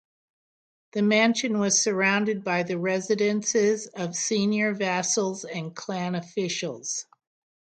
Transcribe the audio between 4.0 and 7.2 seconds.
senior vassals and clan officials.